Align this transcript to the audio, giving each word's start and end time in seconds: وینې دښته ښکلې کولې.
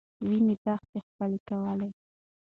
وینې 0.27 0.55
دښته 0.63 0.97
ښکلې 1.05 1.39
کولې. 1.47 1.89